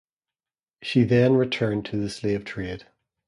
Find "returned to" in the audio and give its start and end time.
1.35-1.97